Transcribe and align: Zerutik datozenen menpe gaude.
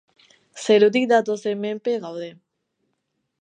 Zerutik 0.67 1.05
datozenen 1.11 1.61
menpe 1.67 1.95
gaude. 2.07 2.31